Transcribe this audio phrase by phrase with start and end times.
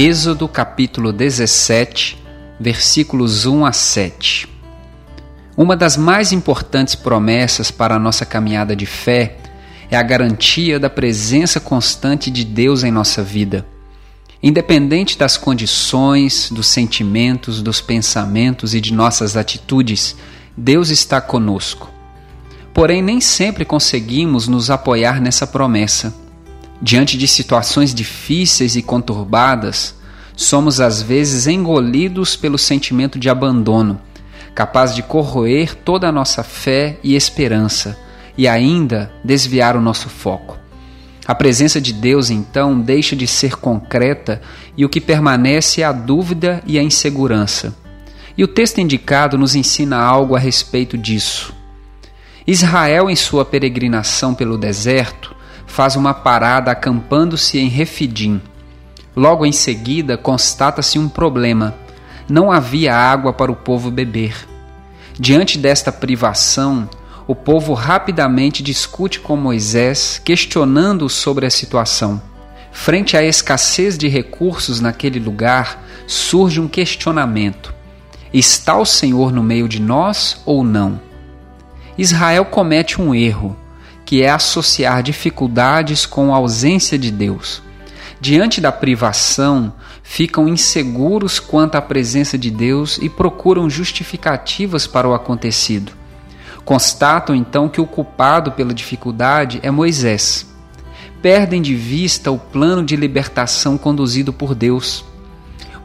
[0.00, 2.22] Êxodo capítulo 17,
[2.60, 4.48] versículos 1 a 7.
[5.56, 9.38] Uma das mais importantes promessas para a nossa caminhada de fé
[9.90, 13.66] é a garantia da presença constante de Deus em nossa vida.
[14.40, 20.14] Independente das condições, dos sentimentos, dos pensamentos e de nossas atitudes,
[20.56, 21.90] Deus está conosco.
[22.72, 26.14] Porém, nem sempre conseguimos nos apoiar nessa promessa.
[26.80, 29.94] Diante de situações difíceis e conturbadas,
[30.38, 34.00] somos às vezes engolidos pelo sentimento de abandono,
[34.54, 37.98] capaz de corroer toda a nossa fé e esperança
[38.36, 40.56] e ainda desviar o nosso foco.
[41.26, 44.40] A presença de Deus então deixa de ser concreta
[44.76, 47.74] e o que permanece é a dúvida e a insegurança.
[48.36, 51.52] E o texto indicado nos ensina algo a respeito disso.
[52.46, 55.34] Israel, em sua peregrinação pelo deserto,
[55.66, 58.40] faz uma parada acampando-se em Refidim.
[59.18, 61.74] Logo em seguida, constata-se um problema:
[62.28, 64.46] não havia água para o povo beber.
[65.18, 66.88] Diante desta privação,
[67.26, 72.22] o povo rapidamente discute com Moisés, questionando sobre a situação.
[72.70, 77.74] Frente à escassez de recursos naquele lugar, surge um questionamento:
[78.32, 81.00] está o Senhor no meio de nós ou não?
[81.98, 83.56] Israel comete um erro
[84.04, 87.66] que é associar dificuldades com a ausência de Deus.
[88.20, 95.14] Diante da privação, ficam inseguros quanto à presença de Deus e procuram justificativas para o
[95.14, 95.92] acontecido.
[96.64, 100.46] Constatam então que o culpado pela dificuldade é Moisés.
[101.22, 105.04] Perdem de vista o plano de libertação conduzido por Deus.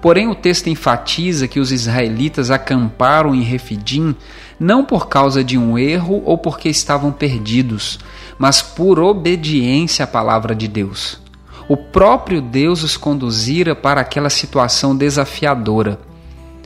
[0.01, 4.15] Porém, o texto enfatiza que os israelitas acamparam em Refidim
[4.59, 7.99] não por causa de um erro ou porque estavam perdidos,
[8.37, 11.22] mas por obediência à palavra de Deus.
[11.67, 15.99] O próprio Deus os conduzira para aquela situação desafiadora.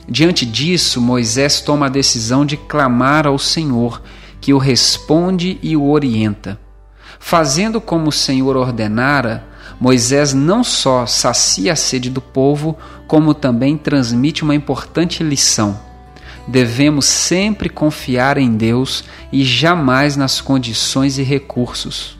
[0.08, 4.02] Diante disso, Moisés toma a decisão de clamar ao Senhor,
[4.40, 6.58] que o responde e o orienta.
[7.20, 9.44] Fazendo como o Senhor ordenara,
[9.80, 15.78] Moisés não só sacia a sede do povo, como também transmite uma importante lição.
[16.48, 22.17] Devemos sempre confiar em Deus e jamais nas condições e recursos.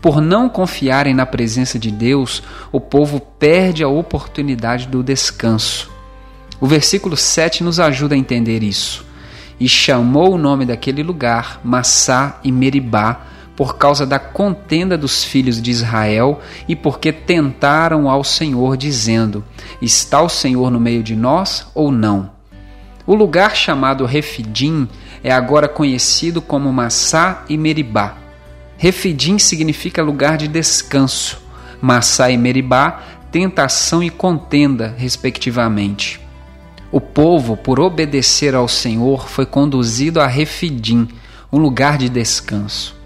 [0.00, 5.90] Por não confiarem na presença de Deus, o povo perde a oportunidade do descanso.
[6.60, 9.04] O versículo 7 nos ajuda a entender isso.
[9.58, 13.22] E chamou o nome daquele lugar Massá e Meribá,
[13.56, 19.44] por causa da contenda dos filhos de Israel e porque tentaram ao Senhor, dizendo:
[19.82, 22.30] Está o Senhor no meio de nós ou não?
[23.04, 24.88] O lugar chamado Refidim
[25.24, 28.27] é agora conhecido como Massá e Meribá.
[28.78, 31.42] Refidim significa lugar de descanso,
[31.82, 36.20] Massá e Meribá, tentação e contenda, respectivamente.
[36.92, 41.08] O povo, por obedecer ao Senhor, foi conduzido a Refidim,
[41.52, 42.96] um lugar de descanso.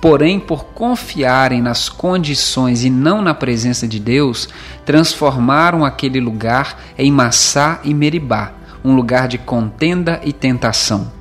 [0.00, 4.48] Porém, por confiarem nas condições e não na presença de Deus,
[4.86, 8.52] transformaram aquele lugar em Massá e Meribá,
[8.82, 11.17] um lugar de contenda e tentação.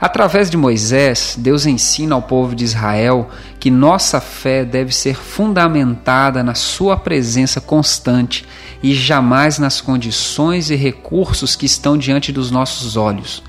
[0.00, 6.42] Através de Moisés, Deus ensina ao povo de Israel que nossa fé deve ser fundamentada
[6.42, 8.46] na Sua presença constante
[8.82, 13.42] e jamais nas condições e recursos que estão diante dos nossos olhos.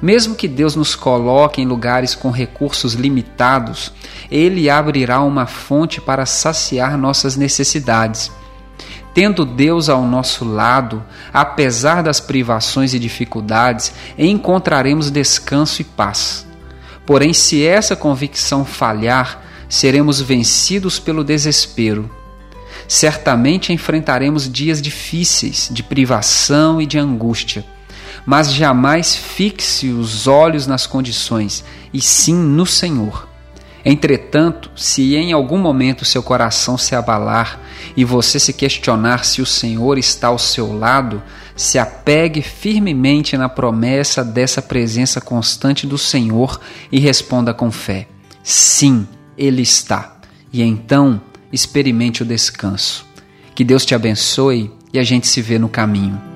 [0.00, 3.92] Mesmo que Deus nos coloque em lugares com recursos limitados,
[4.30, 8.30] Ele abrirá uma fonte para saciar nossas necessidades.
[9.16, 16.46] Tendo Deus ao nosso lado, apesar das privações e dificuldades, encontraremos descanso e paz.
[17.06, 22.10] Porém, se essa convicção falhar, seremos vencidos pelo desespero.
[22.86, 27.64] Certamente enfrentaremos dias difíceis, de privação e de angústia
[28.26, 33.28] mas jamais fixe os olhos nas condições, e sim no Senhor.
[33.88, 37.60] Entretanto, se em algum momento seu coração se abalar
[37.96, 41.22] e você se questionar se o Senhor está ao seu lado,
[41.54, 46.60] se apegue firmemente na promessa dessa presença constante do Senhor
[46.90, 48.08] e responda com fé:
[48.42, 49.06] Sim,
[49.38, 50.16] Ele está.
[50.52, 51.20] E então
[51.52, 53.06] experimente o descanso.
[53.54, 56.35] Que Deus te abençoe e a gente se vê no caminho.